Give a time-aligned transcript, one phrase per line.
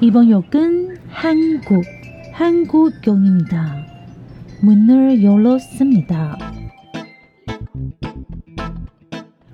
[0.00, 1.84] 이번 역은 한국,
[2.32, 3.86] 한국역입니다.
[4.62, 6.38] 문을 열었습니다.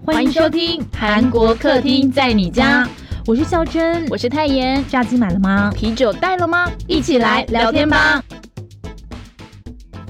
[0.04, 2.88] 欢迎收听韩国客厅在你家，
[3.26, 4.84] 我是孝珍，我是泰妍。
[4.88, 5.70] 炸鸡买了吗？
[5.74, 6.70] 啤酒带了吗？
[6.86, 8.22] 一起来聊天吧。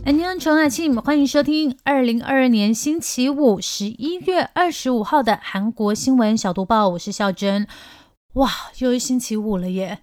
[0.05, 6.91] 安妮安宠爱庆，欢迎收听二零二二年星期五十一月二十五号的韩国新闻小读报。
[6.91, 7.67] 我是孝珍。
[8.34, 10.00] 哇，又是星期五了耶！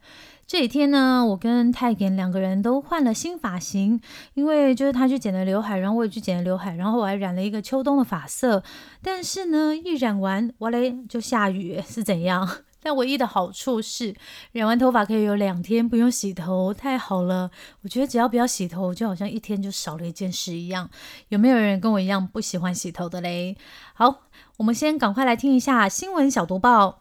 [0.46, 4.00] 这几天呢，我跟泰妍两个人都换了新发型，
[4.34, 8.62] 因为就是他去剪了刘海，然后我也去剪了刘海，然后我还染了一个秋冬的发色。
[9.02, 12.46] 但是呢，一染完，哇嘞，就下雨，是怎样？
[12.82, 14.14] 但唯一的好处是，
[14.52, 17.50] 染完头发可以有两天不用洗头，太好了！
[17.82, 20.88] 我觉得只要不要洗头，就好像一天就少了一件事一样。
[21.28, 23.56] 有没有人跟我一样不喜欢洗头的嘞？
[23.94, 24.20] 好，
[24.58, 27.00] 我们先赶快来听一下新闻小读报。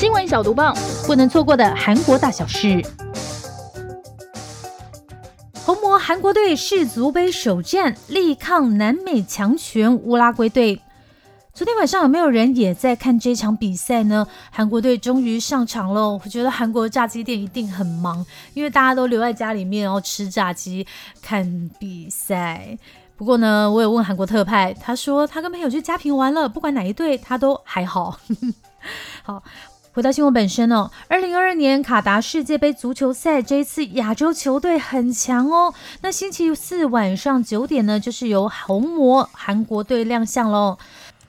[0.00, 0.72] 新闻小读报，
[1.06, 2.82] 不能错过的韩国大小事。
[5.62, 10.80] 红魔韩国队世足杯首战力抗南美强权乌拉圭队。
[11.52, 14.26] 昨天晚上有没有人也在看这场比赛呢？
[14.50, 20.86] 韩国队终于上场了，我觉得韩国炸鸡店一定很忙，因为大家都留在家里面然后吃炸鸡
[21.20, 22.78] 看比赛。
[23.18, 28.18] 不过呢，我有问韩国特派，他说他跟朋友去嘉平玩了，不管哪一队他都还好。
[29.22, 29.42] 好。
[29.92, 35.74] 回到新闻本身哦，二零二二年卡达世界杯足球赛，这一次亚洲球队很强哦。
[36.02, 40.78] 那星期四晚上九点呢，就是由红魔韩国队亮相喽。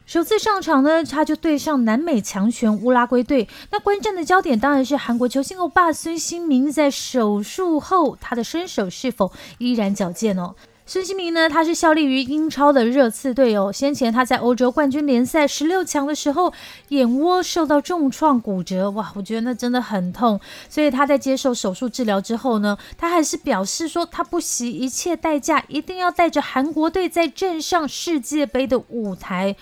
[0.06, 3.50] 首次上场呢，他就对上南美强权乌拉圭队。
[3.72, 10.54] 那观战的焦点当然是韩国球星欧巴孙兴民在手术后，他的身手是否依然矫健哦。
[10.92, 13.72] 孙兴民呢，他是效力于英超的热刺队哦。
[13.72, 16.52] 先前他在欧洲冠军联赛十六强的时候，
[16.90, 20.38] 眼窝受到重创骨折，哇，我觉得那真的很痛。
[20.68, 29.56] 所以他在接受手术治疗之后呢，他还是表示说，他不惜一切代价，一定要带着韩国队再站上世界杯的舞台。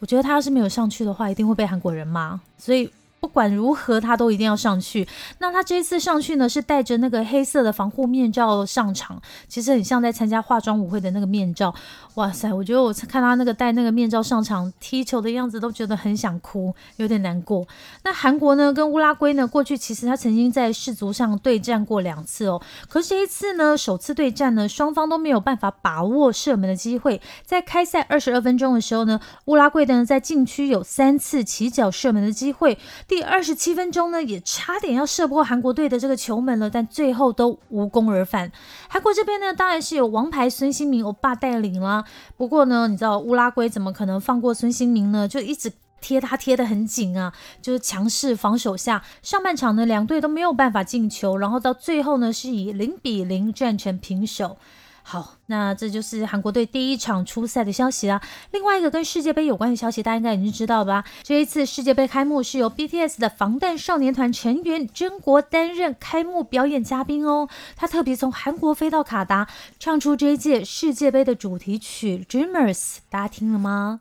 [0.00, 2.40] 我觉得他要是没有上去的话，一定会被韩国人骂。
[2.58, 2.90] 所以。
[3.34, 5.08] 不管如何，他都一定要上去。
[5.40, 11.74] 那他这一次上去呢，是戴着那个黑色的防护面罩上场，其实很像在参加化妆舞会的那个面罩。
[12.14, 17.66] 哇塞，我觉得我看他那个戴那个面罩上场踢球的样子，都觉得很想哭，有点难过。
[18.04, 22.62] 那韩国呢，跟乌拉圭呢，过去其实他曾经在世足上对战过两次哦。
[22.88, 27.20] 可是一次呢，首次对战呢，双方都没有办法把握射门的机会。
[27.44, 32.78] 在开赛二十二分钟的时候呢，乌拉圭呢在禁区有三次起脚射门的机会。
[33.08, 38.52] 第二十七分钟呢，也差点要射破韩国队的这个球门了，但最后都无功而返。
[38.88, 42.04] 韩国这边呢，当然是有王牌孙兴民欧巴带领啦。
[42.36, 45.26] 不过呢，你知道乌拉圭怎么可能放过孙兴民呢？
[45.26, 47.32] 就一直贴他贴得很紧啊，
[47.62, 54.58] 就是强势防守下，上半场呢两队都没有办法进球，然后到最后呢是以零比零战成平手。
[55.06, 58.22] 好，那这就是韩国队第一场初赛的消息啦。
[58.52, 61.04] 另外一个跟世界杯有关的消息，大家应该已经知道吧？
[61.22, 67.50] 这一次世界杯开幕是由 BTS 的防弹少年团成员真国担任开幕表演嘉宾哦。
[67.76, 69.46] 他特别从韩国飞到卡达，
[69.78, 72.72] 唱出这一届世界杯的主题曲《Dreamers》，
[73.10, 74.00] 大家听了吗？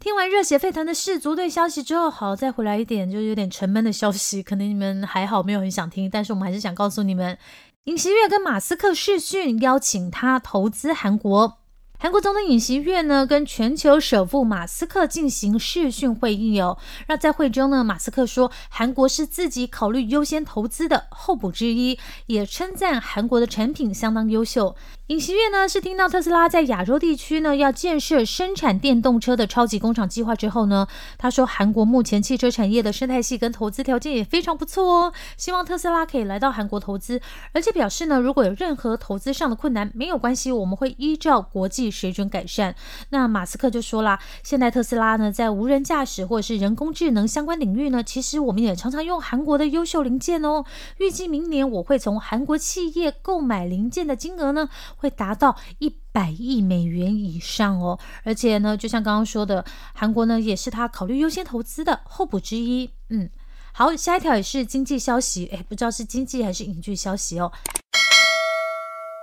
[0.00, 7.36] 听完热血沸腾的世足队消息之后，好，再回来一点就有点沉闷的消息，可能你们还好没有很想听，但是我们还是想告诉你们。
[7.84, 11.58] 尹锡悦跟马斯克视讯，邀请他投资韩国。
[11.98, 16.78] 韩国总统尹锡悦呢，跟全球首富马斯克进行视讯会议哦。
[17.08, 24.76] 那在会中呢，马斯克说，韩国是自己考虑优先投资的候补之一，也称赞韩国的产品相当优秀。
[25.08, 30.86] 尹锡悦呢是听到特斯拉在亚洲地区呢要建设生产电动车的超级工厂计划之后呢，
[31.16, 37.22] 他说韩国目前汽车产业的生态系跟投资条件也非常不错哦，希望特斯拉可以来到韩国投资，
[37.54, 42.74] 而且表示呢如果有任何投资上的困难没有关系，我们会依照国际水准改善。
[43.08, 50.66] 那马斯克就说啦，现在特斯拉呢在无人驾驶或者是人工智能相关领域呢，其实我们也常常用韩国的优秀零件哦。
[50.98, 54.68] 预计明年我会从韩国企业购买零件的金额呢。
[54.98, 59.64] 会达到一百亿美元以上哦，而且呢，就像刚刚说的，
[59.94, 62.90] 韩国呢也是他考虑优先投资的候补之一。
[63.08, 63.30] 嗯，
[63.72, 67.50] 好，下一条也是经济消息，哎，不知道是经济还是影剧消息哦。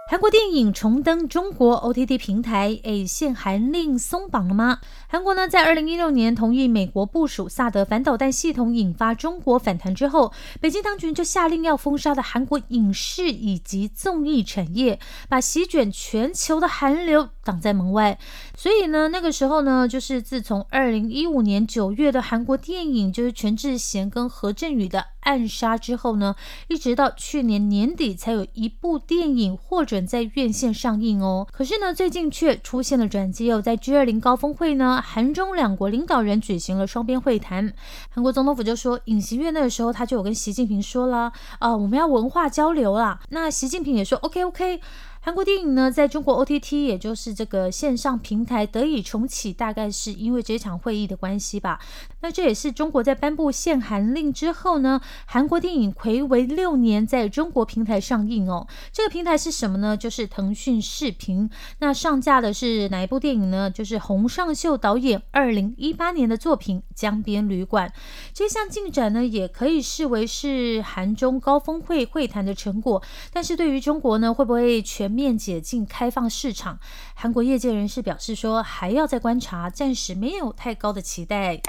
[0.07, 4.77] 韩国电影重登中国 OTT 平台，诶，限韩令松绑了吗？
[5.07, 10.31] 韩国呢，在二零一六年同意美国部署萨德反导弹系统，引发中国反弹之后，
[10.61, 18.19] 北京当局就下令要封杀的韩国影视以及综艺产业，把席卷全球的韩流挡在门外。
[18.57, 25.05] 所以呢，那个时候呢，就是自从二零一五年九月的韩国电影，就是全智贤跟何振宇的。
[25.25, 26.35] 暗杀之后呢，
[26.67, 31.47] 一直到去年年底才有一部电影获准在院线上映哦。
[31.51, 37.73] 可是呢，最近却出现了转机哦，在 G 二零高峰会呢，韩中两国领导人举行了双边会谈。
[38.11, 43.19] 韩国总统府就说，尹锡悦那个时候他就有跟习近平说了，啊，我们要文化交流啦。
[43.29, 44.79] 那习近平也说，OK OK。
[45.25, 51.79] 韩国电影呢，在中国 OTT，也就是这个线上平台得以重启，大概是因为这场会议的关系吧。
[52.21, 58.67] 那这也是中国在颁布限韩令之后呢，韩国电影魁违六年在中国平台上映哦。
[58.91, 59.97] 这个平台是什么呢？
[59.97, 61.49] 就是腾讯视频。
[61.79, 63.71] 那上架的是哪一部电影呢？
[63.71, 67.89] 就是洪尚秀导演二零一八年的作品《江边旅馆》。
[68.31, 73.01] 这项进展呢，也可以视为是韩中高峰会会谈的成果。
[73.33, 75.14] 但是对于中国呢，会不会全？
[75.15, 76.77] 面解禁开放市场，
[77.15, 81.61] 韩国业界人士表示说还要再观察，暂时没有太高的期待。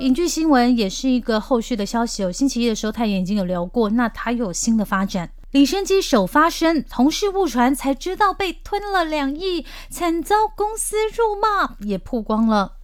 [0.00, 5.32] 影剧新闻也是一个后续的消息哦，星期一的时候他也已经有聊过，那他有新的发展。
[5.50, 12.79] 李生基首发声，同事误传才知道被吞了两亿，惨遭公司辱骂，也曝光了。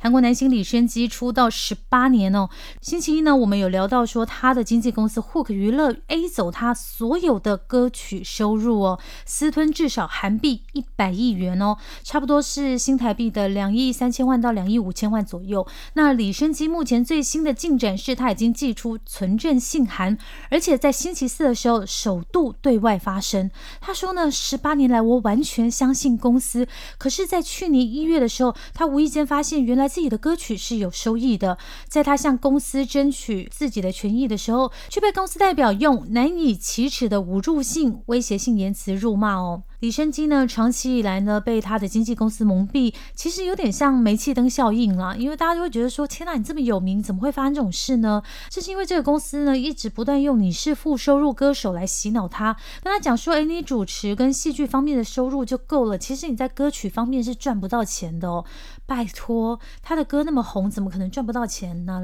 [0.00, 2.48] 韩国男星李宣基出道十八年哦。
[2.80, 15.66] 星期一呢，我们有聊到说他的经纪公司 Hook 娱乐 A 走他所有的歌曲收入哦，私吞至少韩币一百亿元哦，差不多是新台币的两亿三千万到两亿五千万左右。
[15.94, 20.16] 那李宣基目前最新的进展是他已经寄出存证信函，
[20.48, 23.50] 而且在星期四的时候首度对外发声。
[23.80, 26.68] 他说呢，十八年来我完全相信公司，
[26.98, 29.87] 可是，在去年一月的时候，他无意间发现原来。
[29.88, 31.56] 自己的歌曲是有收益的，
[31.88, 39.62] 在他向公司争取自己的权益的时候，却被公司代表用难以启齿的侮辱性、威胁性言辞辱骂哦。
[39.80, 45.14] 李生基呢，长期以来呢被他的经纪公司蒙蔽，其实有点像煤气灯效应啦。
[45.14, 48.20] 因为大家就会觉得说，天呐，你这么有名，怎么会发生这种事呢？
[48.50, 58.44] 这是因为这个公司呢一直不断用你是负收入歌手来洗脑他，跟他讲说，哎，你主持跟戏剧方面的收入就够了，其实你在歌曲方面是赚不到钱的哦。
[58.84, 62.02] 拜托，他的歌那么红，怎么可能赚不到钱呢？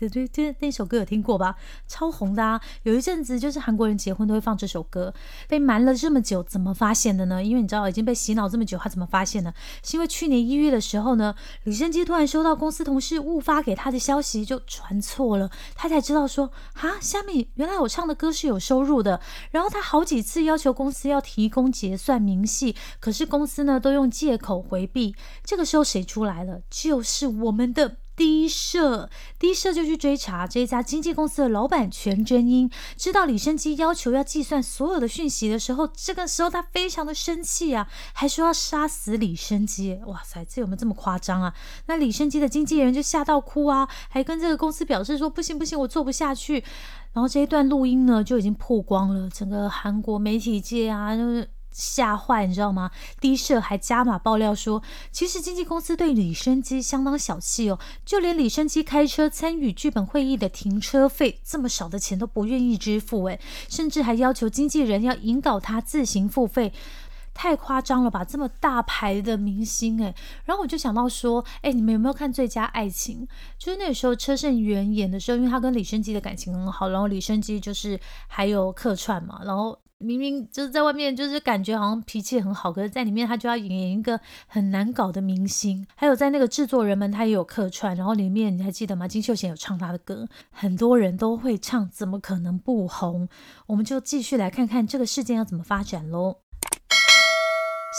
[0.00, 1.54] 对对对，那首歌有听过吧？
[1.86, 2.58] 超红的啊！
[2.84, 5.12] 有一阵子就是韩国人结婚都会放这首歌。
[5.46, 7.44] 被瞒了这么久，怎么发现的呢？
[7.44, 9.52] 因为你知道已经被洗脑这么久，他怎么发现的？
[9.82, 19.20] 是因为去年一月的时候呢，李生基突然收到公司同事误发给他的消息，就传错了，他才知道说啊，虾米原来我唱的歌是有收入的。
[19.50, 25.14] 然后他好几次要求公司要提供结算明细，可是公司呢都用借口回避。
[25.44, 26.62] 这个时候谁出来了？
[26.70, 27.98] 就是我们的。
[28.20, 29.08] 低社，
[29.38, 39.98] 低社就去追查这一家经纪公司的老板全真英，知道李生基要求要计算所有的讯息的时候，这个时候他非常的生气啊，还说要杀死李生基。
[40.04, 41.54] 哇塞，这有没有这么夸张啊？
[41.86, 46.62] 那李生基的经纪人就吓到哭啊，还跟这个公司表示说不行不行，我做不下去。
[47.14, 51.48] 然后这一段录音呢就已经曝光了，整个韩国媒体界啊，就是。
[51.70, 52.90] 吓坏，你知道吗？
[53.20, 66.72] 低社还加码爆料说，其实经纪公司对李生基相当小气哦，就连李生基开车参与剧本会议的停车费这么少的钱都不愿意支付，诶，甚至还要求经纪人要引导他自行付费，
[67.32, 68.24] 太夸张了吧？
[68.24, 70.14] 这么大牌的明星，诶。
[70.44, 73.26] 然后我就想到说，哎，你们有没有看《最佳爱情》？
[73.58, 79.78] 就是那时候车胜元演的时候，因为他跟李生基的感情很好，然后李生基就是还有客串嘛，然后。
[80.02, 85.86] 明明就是在外面，就是感觉好像脾气很好，可是在里面他就要演一个很难搞的明星。
[85.94, 89.06] 还有在那个制作人们，他也有客串，然后里面你还记得吗？
[89.06, 93.28] 金秀贤有唱他的歌，很多人都会唱，怎么可能不红？
[93.66, 96.38] 我们就继续来看看这个事件要怎么发展喽。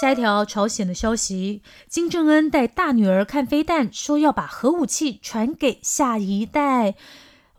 [0.01, 6.95] 下一条朝鲜的消息：金正恩带大女儿看飞弹，说要把核武器传给下一代。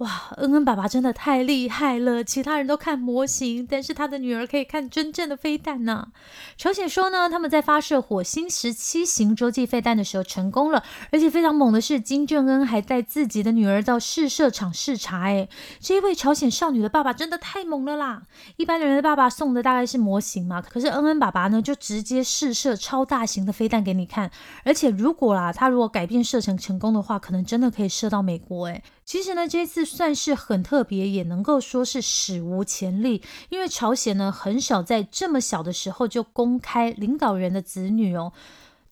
[0.03, 2.25] 哇，恩恩爸爸真的太厉害了！
[2.25, 6.09] 其他人都看模型，但是他的女儿可以看真正的飞弹呢。
[6.57, 10.83] 朝鲜说呢，他们在发射火星十七型洲际飞弹的时候成功了，
[11.13, 15.21] 而且非常猛的是，金正恩还带自己的女儿到试射场视察。
[15.29, 18.23] 哎，这一位朝鲜少女的爸爸真的太猛了啦！
[18.57, 24.29] 一般人的爸爸送的大概是模型嘛，可是恩恩爸爸呢，就直接试射超大型的飞弹给你看，
[24.65, 28.67] 而且如果啦，他如果改变射程成功的话，可能真的可以射到美国。
[28.67, 28.83] 哎。
[29.05, 33.23] 其实呢，这次算是很特别，也能够说是史无前例。
[33.51, 38.33] 因为朝鲜呢，很少在这么小的时候就公开领导人的子女哦。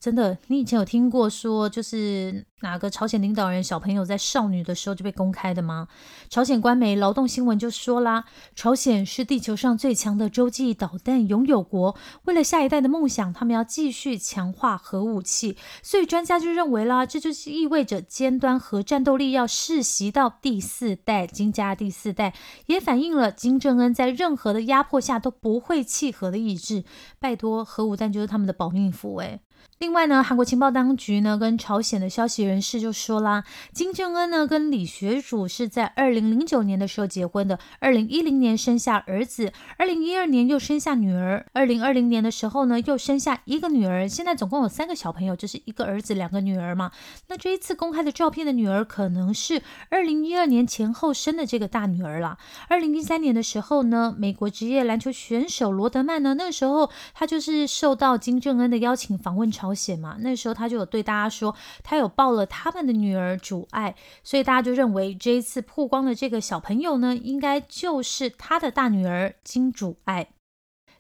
[0.01, 5.89] 真的，你以前有听过说，就是哪个朝鲜领导人小朋友在少女的时候就被公开的吗？
[6.31, 15.59] 朝鲜官媒劳动新闻就说啦，朝鲜是地球上最强的洲际导弹拥有国，为了下一代的梦想，他们要继续强化核武器。
[15.83, 22.33] 所以专家就认为啦，这就是意味着尖端核战斗力要世袭到第四代，金家第四代，
[22.69, 26.85] 也反映了金正恩在任何的压迫下都不会弃核的意志。
[27.19, 29.41] 拜托，核武弹就是他们的保命符，诶。
[29.81, 46.91] 另外呢，韩国情报当局呢跟朝鲜的消息人士就说啦，金正恩呢跟李学儒是在二零零九年的时候结婚的，二零一零年生下儿子，二零一二年又生下女儿，二零二零年的时候呢又生下一个女儿，现在总共有三个小朋友，就是一个儿子两个女儿嘛。
[47.29, 52.37] 那这一次公开的照片的女儿可能是二零一二年前后生的这个大女儿啦。
[52.69, 59.51] 二零一三年的时候呢，美国职业篮球选手罗德曼呢，那个时候他就是受到金正恩的邀请访问。
[59.51, 70.29] 朝鲜嘛，那时候他就有对大家说，他有抱了他们的女儿主爱，所以大家就认为这一次曝光的这个小朋友呢，应该就是他的大女儿金主爱。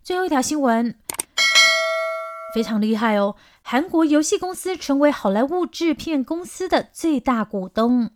[0.02, 0.96] 最后一条新闻
[2.54, 8.10] 非常厉害哦，韩国游戏公司成为好莱坞制片公司的最大股东。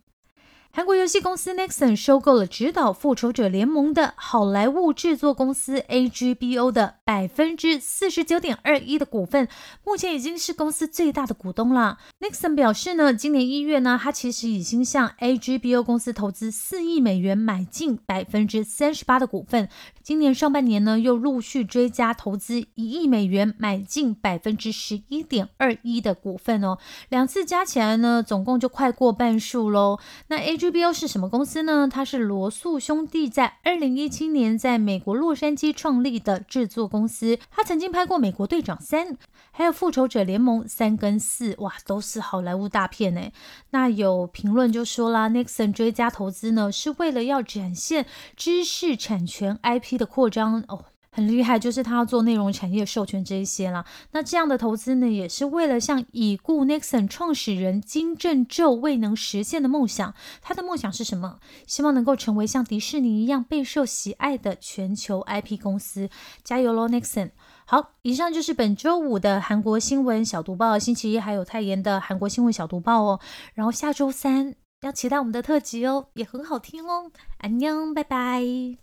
[0.75, 9.47] 韩国游戏公司 Nexon 收购了指导《复仇者联盟》的好莱坞制作公司 AGBO 的百分之四十九点二一的股份，
[9.85, 11.99] 目前已经是公司最大的股东了。
[12.19, 19.69] Nexon 表示呢，今年一月呢，他其实已经向 AGBO 公司投资四亿美元买进百分之三十八的股份。
[20.03, 26.77] 今年上半年呢，又陆续追加投资一亿美元，买进百分之十一点二一的股份哦。
[27.07, 29.97] 两次加起来呢，总共就快过半数喽。
[30.27, 31.87] 那 AG GBO 是什么公司呢？
[31.87, 37.37] 它是罗素兄弟在二零一七年在美国洛杉矶创立的制作公司。
[37.51, 39.09] 他曾经拍过《美国队长三》，
[39.51, 43.21] 还有《复仇者联盟三》跟四，哇，都是好莱坞大片呢。
[43.69, 49.95] 那有评论就说啦，Nixon 追加投资呢，是为了要展现知识产权 IP。
[49.95, 50.83] 的扩张哦，
[51.15, 53.85] 很厉害，就是他要做内容产业授权这一些啦。
[54.11, 60.13] 那这样的投资呢，也是为了向已故 Nixon 创始人金正昼未能实现的梦想。
[60.41, 61.39] 他的梦想是什么？
[61.65, 66.09] 希望能够成为像迪士尼一样备受喜爱的全球 IP 公司。
[66.43, 67.31] 加油喽，Nixon！
[67.65, 70.77] 好，以上就是本周五的韩国新闻小读报。
[70.77, 73.21] 星期一还有泰妍的韩国新闻小读报哦。
[73.53, 77.09] 然后下周三要期待我们的特辑哦，也很好听哦。
[77.37, 78.77] 安妞，拜拜。